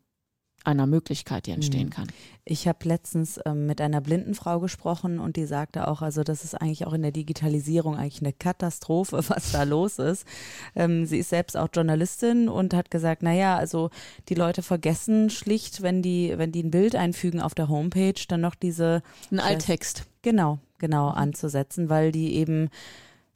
einer 0.69 0.87
Möglichkeit, 0.87 1.47
die 1.47 1.53
entstehen 1.53 1.87
mhm. 1.87 1.91
kann. 1.91 2.09
Ich 2.45 2.69
habe 2.69 2.79
letztens 2.85 3.41
ähm, 3.45 3.67
mit 3.67 3.81
einer 3.81 4.01
blinden 4.01 4.35
Frau 4.35 4.61
gesprochen 4.61 5.19
und 5.19 5.37
die 5.37 5.45
sagte 5.45 5.89
auch, 5.89 6.03
also 6.03 6.23
das 6.23 6.45
ist 6.45 6.55
eigentlich 6.55 6.87
auch 6.87 6.93
in 6.93 7.03
der 7.03 7.11
Digitalisierung 7.11 7.97
eigentlich 7.97 8.23
eine 8.23 8.33
Katastrophe, 8.33 9.23
was 9.29 9.53
da 9.53 9.65
los 9.65 9.99
ist. 9.99 10.27
Ähm, 10.75 11.07
sie 11.07 11.19
ist 11.19 11.31
selbst 11.31 11.57
auch 11.57 11.69
Journalistin 11.73 12.49
und 12.49 12.75
hat 12.75 12.91
gesagt, 12.91 13.23
naja, 13.23 13.57
also 13.57 13.91
die 14.29 14.35
Leute 14.35 14.63
vergessen 14.63 15.31
schlicht, 15.31 15.83
wenn 15.83 16.03
die, 16.03 16.35
wenn 16.37 16.53
die 16.53 16.63
ein 16.63 16.71
Bild 16.71 16.95
einfügen 16.95 17.41
auf 17.41 17.55
der 17.55 17.69
Homepage, 17.69 18.21
dann 18.29 18.41
noch 18.41 18.55
diese 18.55 19.03
ein 19.31 19.41
Alttext. 19.41 20.05
Genau, 20.23 20.59
genau 20.79 21.09
anzusetzen, 21.09 21.89
weil 21.89 22.13
die 22.13 22.35
eben 22.35 22.69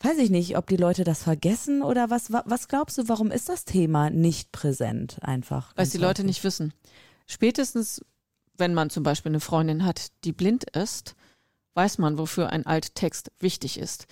weiß 0.04 0.18
ich 0.18 0.30
nicht, 0.30 0.56
ob 0.56 0.66
die 0.66 0.76
Leute 0.76 1.04
das 1.04 1.22
vergessen 1.22 1.82
oder 1.82 2.10
was, 2.10 2.32
was 2.32 2.66
glaubst 2.66 2.98
du, 2.98 3.08
warum 3.08 3.30
ist 3.30 3.48
das 3.48 3.64
Thema 3.64 4.10
nicht 4.10 4.50
präsent 4.50 5.18
einfach? 5.22 5.72
Weil 5.76 5.86
die 5.86 5.98
Leute 5.98 6.24
nicht 6.24 6.42
wissen. 6.42 6.72
Spätestens, 7.26 8.04
wenn 8.56 8.74
man 8.74 8.90
zum 8.90 9.02
Beispiel 9.02 9.30
eine 9.30 9.40
Freundin 9.40 9.84
hat, 9.84 10.08
die 10.24 10.32
blind 10.32 10.64
ist, 10.76 11.14
weiß 11.74 11.98
man, 11.98 12.18
wofür 12.18 12.50
ein 12.50 12.66
Alttext 12.66 13.32
wichtig 13.40 13.78
ist. 13.78 14.06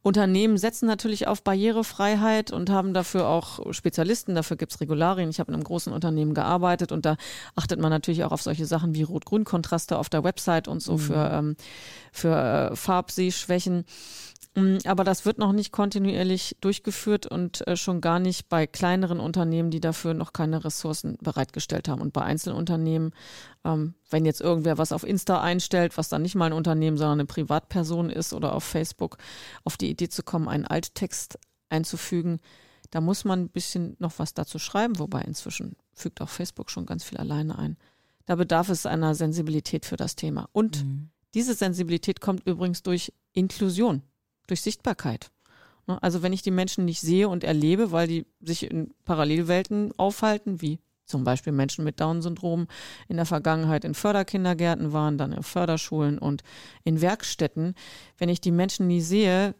Unternehmen 0.00 0.56
setzen 0.56 0.86
natürlich 0.86 1.28
auf 1.28 1.44
Barrierefreiheit 1.44 2.50
und 2.50 2.70
haben 2.70 2.92
dafür 2.92 3.28
auch 3.28 3.72
Spezialisten, 3.72 4.34
dafür 4.34 4.56
gibt 4.56 4.72
es 4.72 4.80
Regularien. 4.80 5.30
Ich 5.30 5.38
habe 5.38 5.52
in 5.52 5.54
einem 5.54 5.64
großen 5.64 5.92
Unternehmen 5.92 6.34
gearbeitet 6.34 6.90
und 6.90 7.06
da 7.06 7.16
achtet 7.54 7.78
man 7.78 7.90
natürlich 7.90 8.24
auch 8.24 8.32
auf 8.32 8.42
solche 8.42 8.66
Sachen 8.66 8.94
wie 8.94 9.02
Rot-Grün-Kontraste 9.02 9.96
auf 9.98 10.08
der 10.08 10.24
Website 10.24 10.66
und 10.66 10.80
so 10.80 10.94
mhm. 10.94 10.98
für, 10.98 11.30
ähm, 11.32 11.56
für 12.12 12.34
äh, 12.72 12.76
Farbsehschwächen. 12.76 13.84
Mm, 14.54 14.78
aber 14.84 15.02
das 15.02 15.24
wird 15.24 15.38
noch 15.38 15.52
nicht 15.52 15.72
kontinuierlich 15.72 16.56
durchgeführt 16.60 17.26
und 17.26 17.66
äh, 17.66 17.76
schon 17.76 18.00
gar 18.02 18.18
nicht 18.18 18.48
bei 18.48 18.66
kleineren 18.66 19.18
Unternehmen, 19.18 19.70
die 19.70 19.80
dafür 19.80 20.12
noch 20.12 20.34
keine 20.34 20.64
Ressourcen 20.64 21.16
bereitgestellt 21.22 21.88
haben. 21.88 22.02
Und 22.02 22.12
bei 22.12 22.22
Einzelunternehmen, 22.22 23.14
ähm, 23.64 23.94
wenn 24.10 24.26
jetzt 24.26 24.42
irgendwer 24.42 24.76
was 24.76 24.92
auf 24.92 25.04
Insta 25.04 25.40
einstellt, 25.40 25.96
was 25.96 26.10
dann 26.10 26.22
nicht 26.22 26.34
mal 26.34 26.46
ein 26.46 26.52
Unternehmen, 26.52 26.98
sondern 26.98 27.20
eine 27.20 27.26
Privatperson 27.26 28.10
ist 28.10 28.34
oder 28.34 28.54
auf 28.54 28.64
Facebook, 28.64 29.16
auf 29.64 29.78
die 29.78 29.88
Idee 29.88 30.08
zu 30.08 30.22
kommen, 30.22 30.48
einen 30.48 30.66
Alttext 30.66 31.38
einzufügen, 31.70 32.38
da 32.90 33.00
muss 33.00 33.24
man 33.24 33.44
ein 33.44 33.48
bisschen 33.48 33.96
noch 34.00 34.18
was 34.18 34.34
dazu 34.34 34.58
schreiben, 34.58 34.98
wobei 34.98 35.22
inzwischen 35.22 35.76
fügt 35.94 36.20
auch 36.20 36.28
Facebook 36.28 36.70
schon 36.70 36.84
ganz 36.84 37.04
viel 37.04 37.16
alleine 37.16 37.58
ein. 37.58 37.78
Da 38.26 38.34
bedarf 38.36 38.68
es 38.68 38.84
einer 38.84 39.14
Sensibilität 39.14 39.86
für 39.86 39.96
das 39.96 40.14
Thema. 40.14 40.50
Und 40.52 40.84
mhm. 40.84 41.08
diese 41.32 41.54
Sensibilität 41.54 42.20
kommt 42.20 42.46
übrigens 42.46 42.82
durch 42.82 43.14
Inklusion 43.32 44.02
durch 44.52 44.60
Sichtbarkeit. 44.60 45.30
Ne, 45.86 46.00
also 46.02 46.22
wenn 46.22 46.32
ich 46.32 46.42
die 46.42 46.50
Menschen 46.50 46.84
nicht 46.84 47.00
sehe 47.00 47.28
und 47.28 47.42
erlebe, 47.42 47.90
weil 47.90 48.06
die 48.06 48.26
sich 48.40 48.70
in 48.70 48.94
Parallelwelten 49.04 49.92
aufhalten, 49.96 50.60
wie 50.60 50.78
zum 51.06 51.24
Beispiel 51.24 51.52
Menschen 51.52 51.84
mit 51.84 52.00
Down-Syndrom 52.00 52.68
in 53.08 53.16
der 53.16 53.26
Vergangenheit 53.26 53.84
in 53.84 53.94
Förderkindergärten 53.94 54.92
waren, 54.92 55.18
dann 55.18 55.32
in 55.32 55.42
Förderschulen 55.42 56.18
und 56.18 56.42
in 56.84 57.00
Werkstätten. 57.00 57.74
Wenn 58.18 58.28
ich 58.28 58.40
die 58.40 58.52
Menschen 58.52 58.86
nie 58.86 59.00
sehe, 59.00 59.54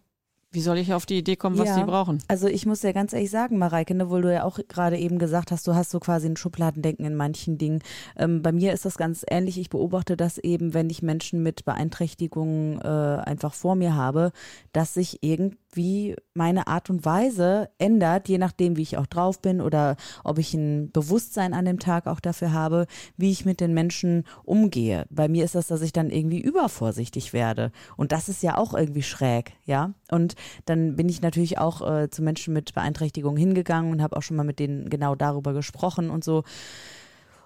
wie 0.52 0.60
soll 0.60 0.78
ich 0.78 0.92
auf 0.92 1.06
die 1.06 1.18
Idee 1.18 1.36
kommen, 1.36 1.58
was 1.58 1.68
ja, 1.68 1.78
die 1.78 1.84
brauchen? 1.84 2.22
Also 2.28 2.46
ich 2.46 2.66
muss 2.66 2.82
ja 2.82 2.92
ganz 2.92 3.12
ehrlich 3.12 3.30
sagen, 3.30 3.58
Mareike, 3.58 3.94
ne, 3.94 4.10
weil 4.10 4.22
du 4.22 4.32
ja 4.32 4.44
auch 4.44 4.58
gerade 4.68 4.98
eben 4.98 5.18
gesagt 5.18 5.50
hast, 5.50 5.66
du 5.66 5.74
hast 5.74 5.90
so 5.90 5.98
quasi 5.98 6.28
ein 6.28 6.36
Schubladendenken 6.36 7.06
in 7.06 7.16
manchen 7.16 7.58
Dingen. 7.58 7.80
Ähm, 8.16 8.42
bei 8.42 8.52
mir 8.52 8.72
ist 8.72 8.84
das 8.84 8.96
ganz 8.96 9.24
ähnlich. 9.28 9.58
Ich 9.58 9.70
beobachte 9.70 10.16
das 10.16 10.38
eben, 10.38 10.74
wenn 10.74 10.90
ich 10.90 11.02
Menschen 11.02 11.42
mit 11.42 11.64
Beeinträchtigungen 11.64 12.80
äh, 12.80 12.86
einfach 12.86 13.54
vor 13.54 13.74
mir 13.74 13.96
habe, 13.96 14.32
dass 14.72 14.94
sich 14.94 15.18
irgendwie 15.22 15.56
wie 15.76 16.16
meine 16.34 16.66
Art 16.66 16.90
und 16.90 17.04
Weise 17.04 17.70
ändert, 17.78 18.28
je 18.28 18.38
nachdem, 18.38 18.76
wie 18.76 18.82
ich 18.82 18.96
auch 18.96 19.06
drauf 19.06 19.40
bin 19.40 19.60
oder 19.60 19.96
ob 20.24 20.38
ich 20.38 20.54
ein 20.54 20.90
Bewusstsein 20.92 21.54
an 21.54 21.64
dem 21.64 21.78
Tag 21.78 22.06
auch 22.06 22.20
dafür 22.20 22.52
habe, 22.52 22.86
wie 23.16 23.30
ich 23.30 23.44
mit 23.44 23.60
den 23.60 23.74
Menschen 23.74 24.24
umgehe. 24.44 25.06
Bei 25.10 25.28
mir 25.28 25.44
ist 25.44 25.54
das, 25.54 25.66
dass 25.66 25.82
ich 25.82 25.92
dann 25.92 26.10
irgendwie 26.10 26.40
übervorsichtig 26.40 27.32
werde. 27.32 27.72
Und 27.96 28.12
das 28.12 28.28
ist 28.28 28.42
ja 28.42 28.56
auch 28.56 28.74
irgendwie 28.74 29.02
schräg, 29.02 29.52
ja. 29.64 29.92
Und 30.10 30.34
dann 30.66 30.96
bin 30.96 31.08
ich 31.08 31.22
natürlich 31.22 31.58
auch 31.58 31.88
äh, 31.88 32.10
zu 32.10 32.22
Menschen 32.22 32.54
mit 32.54 32.74
Beeinträchtigungen 32.74 33.38
hingegangen 33.38 33.92
und 33.92 34.02
habe 34.02 34.16
auch 34.16 34.22
schon 34.22 34.36
mal 34.36 34.44
mit 34.44 34.58
denen 34.58 34.90
genau 34.90 35.14
darüber 35.14 35.52
gesprochen 35.52 36.10
und 36.10 36.24
so. 36.24 36.44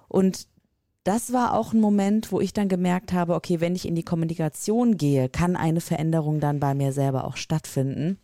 Und 0.09 0.47
das 1.07 1.33
war 1.33 1.55
auch 1.55 1.73
ein 1.73 1.81
Moment, 1.81 2.33
wo 2.33 2.41
ich 2.41 2.53
dann 2.53 2.69
gemerkt 2.69 3.13
habe, 3.13 3.35
okay, 3.35 3.61
wenn 3.61 3.77
ich 3.77 3.87
in 3.87 3.95
die 3.95 4.03
Kommunikation 4.03 4.97
gehe, 4.97 5.29
kann 5.29 5.55
eine 5.55 5.81
Veränderung 5.81 6.41
dann 6.41 6.59
bei 6.59 6.75
mir 6.75 6.93
selber 6.93 7.25
auch 7.25 7.37
stattfinden. 7.37 8.19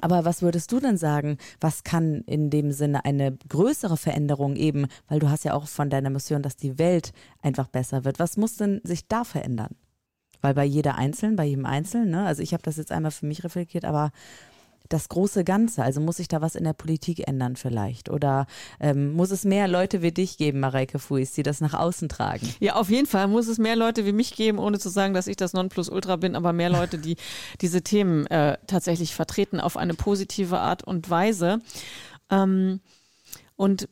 Aber 0.00 0.24
was 0.24 0.42
würdest 0.42 0.72
du 0.72 0.80
denn 0.80 0.98
sagen, 0.98 1.38
was 1.60 1.84
kann 1.84 2.22
in 2.26 2.50
dem 2.50 2.72
Sinne 2.72 3.04
eine 3.04 3.38
größere 3.48 3.96
Veränderung 3.96 4.56
eben, 4.56 4.88
weil 5.08 5.20
du 5.20 5.30
hast 5.30 5.44
ja 5.44 5.54
auch 5.54 5.68
von 5.68 5.88
deiner 5.88 6.10
Mission, 6.10 6.42
dass 6.42 6.56
die 6.56 6.78
Welt 6.78 7.12
einfach 7.40 7.68
besser 7.68 8.04
wird. 8.04 8.18
Was 8.18 8.36
muss 8.36 8.56
denn 8.56 8.80
sich 8.82 9.06
da 9.06 9.22
verändern? 9.22 9.76
Weil 10.42 10.54
bei 10.54 10.64
jeder 10.64 10.96
Einzelnen, 10.96 11.36
bei 11.36 11.44
jedem 11.44 11.64
Einzelnen, 11.64 12.10
ne? 12.10 12.26
also 12.26 12.42
ich 12.42 12.52
habe 12.52 12.62
das 12.62 12.76
jetzt 12.76 12.92
einmal 12.92 13.12
für 13.12 13.26
mich 13.26 13.44
reflektiert, 13.44 13.84
aber 13.84 14.10
das 14.88 15.08
große 15.08 15.44
Ganze? 15.44 15.82
Also 15.82 16.00
muss 16.00 16.16
sich 16.16 16.28
da 16.28 16.40
was 16.40 16.54
in 16.54 16.64
der 16.64 16.72
Politik 16.72 17.26
ändern 17.26 17.56
vielleicht? 17.56 18.08
Oder 18.08 18.46
ähm, 18.80 19.12
muss 19.12 19.30
es 19.30 19.44
mehr 19.44 19.68
Leute 19.68 20.02
wie 20.02 20.12
dich 20.12 20.36
geben, 20.38 20.60
Mareike 20.60 20.98
Fuis, 20.98 21.32
die 21.32 21.42
das 21.42 21.60
nach 21.60 21.74
außen 21.74 22.08
tragen? 22.08 22.48
Ja, 22.60 22.76
auf 22.76 22.90
jeden 22.90 23.06
Fall 23.06 23.28
muss 23.28 23.48
es 23.48 23.58
mehr 23.58 23.76
Leute 23.76 24.06
wie 24.06 24.12
mich 24.12 24.34
geben, 24.34 24.58
ohne 24.58 24.78
zu 24.78 24.88
sagen, 24.88 25.14
dass 25.14 25.26
ich 25.26 25.36
das 25.36 25.52
Nonplusultra 25.52 26.16
bin, 26.16 26.36
aber 26.36 26.52
mehr 26.52 26.70
Leute, 26.70 26.98
die 26.98 27.16
diese 27.60 27.82
Themen 27.82 28.26
äh, 28.26 28.58
tatsächlich 28.66 29.14
vertreten 29.14 29.60
auf 29.60 29.76
eine 29.76 29.94
positive 29.94 30.58
Art 30.58 30.84
und 30.84 31.10
Weise. 31.10 31.60
Ähm, 32.30 32.80
und 33.56 33.88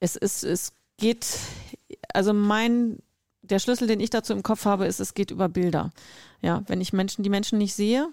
es 0.00 0.16
ist, 0.16 0.44
es 0.44 0.72
geht, 0.98 1.26
also 2.12 2.32
mein 2.32 2.98
der 3.44 3.58
Schlüssel, 3.58 3.86
den 3.86 4.00
ich 4.00 4.10
dazu 4.10 4.32
im 4.32 4.42
Kopf 4.42 4.64
habe, 4.64 4.86
ist, 4.86 5.00
es 5.00 5.14
geht 5.14 5.30
über 5.30 5.48
Bilder. 5.48 5.92
Ja, 6.40 6.62
wenn 6.66 6.80
ich 6.80 6.92
Menschen, 6.92 7.22
die 7.22 7.30
Menschen 7.30 7.58
nicht 7.58 7.74
sehe, 7.74 8.08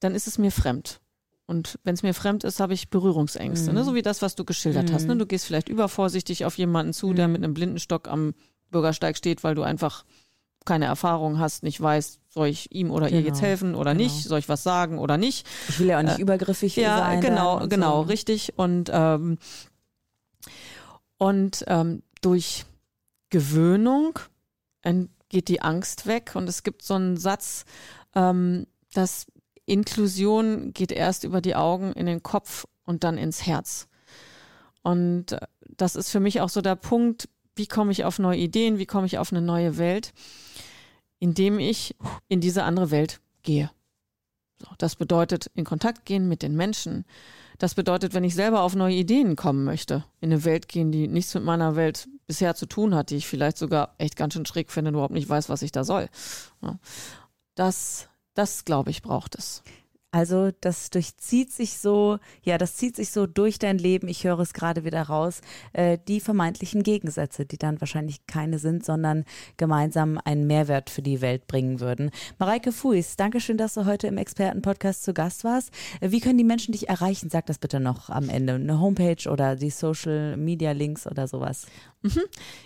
dann 0.00 0.14
ist 0.14 0.26
es 0.26 0.38
mir 0.38 0.50
fremd. 0.50 1.00
Und 1.48 1.78
wenn 1.82 1.94
es 1.94 2.02
mir 2.02 2.12
fremd 2.12 2.44
ist, 2.44 2.60
habe 2.60 2.74
ich 2.74 2.90
Berührungsängste, 2.90 3.68
ne? 3.68 3.72
mhm. 3.72 3.78
ne? 3.78 3.84
so 3.84 3.94
wie 3.94 4.02
das, 4.02 4.20
was 4.20 4.34
du 4.34 4.44
geschildert 4.44 4.90
mhm. 4.90 4.94
hast. 4.94 5.06
Ne? 5.06 5.16
Du 5.16 5.24
gehst 5.24 5.46
vielleicht 5.46 5.70
übervorsichtig 5.70 6.44
auf 6.44 6.58
jemanden 6.58 6.92
zu, 6.92 7.14
der 7.14 7.26
mhm. 7.26 7.32
mit 7.32 7.42
einem 7.42 7.54
Blindenstock 7.54 8.06
am 8.06 8.34
Bürgersteig 8.70 9.16
steht, 9.16 9.42
weil 9.44 9.54
du 9.54 9.62
einfach 9.62 10.04
keine 10.66 10.84
Erfahrung 10.84 11.38
hast, 11.38 11.62
nicht 11.62 11.80
weißt, 11.80 12.20
soll 12.28 12.48
ich 12.48 12.70
ihm 12.74 12.90
oder 12.90 13.06
genau. 13.06 13.18
ihr 13.18 13.26
jetzt 13.26 13.40
helfen 13.40 13.74
oder 13.74 13.94
genau. 13.94 14.04
nicht, 14.04 14.24
soll 14.24 14.38
ich 14.38 14.50
was 14.50 14.62
sagen 14.62 14.98
oder 14.98 15.16
nicht. 15.16 15.46
Ich 15.70 15.80
will 15.80 15.86
ja 15.86 15.98
auch 15.98 16.02
nicht 16.02 16.18
äh, 16.18 16.22
übergriffig 16.22 16.76
ja, 16.76 16.98
sein. 16.98 17.22
Ja, 17.22 17.28
genau, 17.28 17.66
genau, 17.66 18.02
so. 18.02 18.10
richtig. 18.10 18.58
Und, 18.58 18.90
ähm, 18.92 19.38
und 21.16 21.64
ähm, 21.66 22.02
durch 22.20 22.66
Gewöhnung 23.30 24.18
geht 25.30 25.48
die 25.48 25.62
Angst 25.62 26.06
weg. 26.06 26.32
Und 26.34 26.48
es 26.48 26.62
gibt 26.62 26.82
so 26.82 26.94
einen 26.94 27.16
Satz, 27.16 27.64
ähm, 28.14 28.66
dass 28.92 29.26
Inklusion 29.68 30.72
geht 30.72 30.92
erst 30.92 31.24
über 31.24 31.40
die 31.40 31.54
Augen 31.54 31.92
in 31.92 32.06
den 32.06 32.22
Kopf 32.22 32.66
und 32.84 33.04
dann 33.04 33.18
ins 33.18 33.46
Herz. 33.46 33.88
Und 34.82 35.32
äh, 35.32 35.40
das 35.76 35.96
ist 35.96 36.10
für 36.10 36.20
mich 36.20 36.40
auch 36.40 36.48
so 36.48 36.60
der 36.60 36.76
Punkt, 36.76 37.28
wie 37.54 37.66
komme 37.66 37.92
ich 37.92 38.04
auf 38.04 38.18
neue 38.18 38.38
Ideen, 38.38 38.78
wie 38.78 38.86
komme 38.86 39.06
ich 39.06 39.18
auf 39.18 39.32
eine 39.32 39.42
neue 39.42 39.78
Welt, 39.78 40.12
indem 41.18 41.58
ich 41.58 41.96
in 42.28 42.40
diese 42.40 42.62
andere 42.62 42.90
Welt 42.90 43.20
gehe. 43.42 43.70
So, 44.60 44.68
das 44.78 44.96
bedeutet 44.96 45.50
in 45.54 45.64
Kontakt 45.64 46.04
gehen 46.04 46.28
mit 46.28 46.42
den 46.42 46.56
Menschen. 46.56 47.04
Das 47.58 47.74
bedeutet, 47.74 48.14
wenn 48.14 48.24
ich 48.24 48.34
selber 48.34 48.62
auf 48.62 48.74
neue 48.74 48.94
Ideen 48.94 49.36
kommen 49.36 49.64
möchte, 49.64 50.04
in 50.20 50.32
eine 50.32 50.44
Welt 50.44 50.68
gehen, 50.68 50.92
die 50.92 51.08
nichts 51.08 51.34
mit 51.34 51.44
meiner 51.44 51.76
Welt 51.76 52.08
bisher 52.26 52.54
zu 52.54 52.66
tun 52.66 52.94
hat, 52.94 53.10
die 53.10 53.16
ich 53.16 53.26
vielleicht 53.26 53.58
sogar 53.58 53.94
echt 53.98 54.16
ganz 54.16 54.34
schön 54.34 54.46
schräg 54.46 54.70
finde, 54.70 54.90
überhaupt 54.90 55.14
nicht 55.14 55.28
weiß, 55.28 55.48
was 55.48 55.62
ich 55.62 55.72
da 55.72 55.84
soll. 55.84 56.08
Das 57.54 58.08
das, 58.38 58.64
glaube 58.64 58.90
ich, 58.90 59.02
braucht 59.02 59.34
es. 59.34 59.62
Also 60.18 60.50
das 60.60 60.90
durchzieht 60.90 61.52
sich 61.52 61.78
so, 61.78 62.18
ja, 62.42 62.58
das 62.58 62.74
zieht 62.74 62.96
sich 62.96 63.12
so 63.12 63.28
durch 63.28 63.60
dein 63.60 63.78
Leben. 63.78 64.08
Ich 64.08 64.24
höre 64.24 64.40
es 64.40 64.52
gerade 64.52 64.82
wieder 64.82 65.02
raus. 65.02 65.42
Äh, 65.72 65.96
die 66.08 66.18
vermeintlichen 66.18 66.82
Gegensätze, 66.82 67.46
die 67.46 67.56
dann 67.56 67.80
wahrscheinlich 67.80 68.26
keine 68.26 68.58
sind, 68.58 68.84
sondern 68.84 69.24
gemeinsam 69.58 70.18
einen 70.24 70.48
Mehrwert 70.48 70.90
für 70.90 71.02
die 71.02 71.20
Welt 71.20 71.46
bringen 71.46 71.78
würden. 71.78 72.10
Mareike 72.40 72.72
Fuis, 72.72 73.14
danke 73.14 73.40
schön, 73.40 73.58
dass 73.58 73.74
du 73.74 73.86
heute 73.86 74.08
im 74.08 74.18
Expertenpodcast 74.18 75.04
zu 75.04 75.14
Gast 75.14 75.44
warst. 75.44 75.70
Äh, 76.00 76.10
wie 76.10 76.18
können 76.18 76.38
die 76.38 76.42
Menschen 76.42 76.72
dich 76.72 76.88
erreichen? 76.88 77.30
Sag 77.30 77.46
das 77.46 77.58
bitte 77.58 77.78
noch 77.78 78.10
am 78.10 78.28
Ende. 78.28 78.54
Eine 78.54 78.80
Homepage 78.80 79.30
oder 79.30 79.54
die 79.54 79.70
Social 79.70 80.36
Media 80.36 80.72
Links 80.72 81.06
oder 81.06 81.28
sowas. 81.28 81.68
Mhm. 82.02 82.22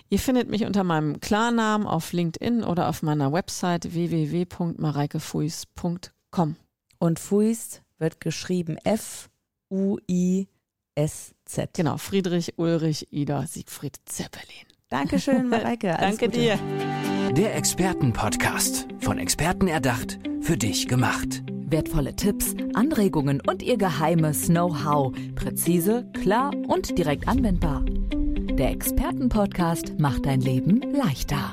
Ihr 0.09 0.21
findet 0.21 0.49
mich 0.49 0.64
unter 0.64 0.85
meinem 0.85 1.21
Klarnamen 1.21 1.87
auf 1.87 2.14
LinkedIn 2.14 2.64
oder 2.64 2.88
auf 2.88 3.02
meiner 3.02 3.30
Website 3.30 3.92
www.mareikefuis.com. 3.92 6.56
Und 7.02 7.18
Fuis 7.18 7.82
wird 7.99 8.21
geschrieben 8.21 8.76
F-U-I-S-Z. 8.85 9.28
Genau, 11.75 11.97
Friedrich 11.97 12.56
Ulrich 12.59 13.09
Ida 13.12 13.44
Siegfried 13.44 13.97
Zeppelin. 14.04 14.47
Dankeschön, 14.88 15.49
Mareike. 15.50 15.97
Danke 15.99 16.26
Gute. 16.26 16.38
dir. 16.38 16.61
Der 17.32 17.56
Expertenpodcast. 17.56 18.87
Von 19.00 19.18
Experten 19.18 19.66
erdacht, 19.66 20.21
für 20.42 20.56
dich 20.56 20.87
gemacht. 20.87 21.42
Wertvolle 21.49 22.14
Tipps, 22.14 22.54
Anregungen 22.75 23.42
und 23.49 23.64
ihr 23.64 23.78
geheimes 23.78 24.47
Know-how. 24.47 25.12
Präzise, 25.35 26.09
klar 26.23 26.52
und 26.68 26.97
direkt 26.97 27.26
anwendbar. 27.26 27.85
Der 27.85 28.71
Expertenpodcast 28.71 29.99
macht 29.99 30.26
dein 30.26 30.40
Leben 30.40 30.80
leichter. 30.92 31.52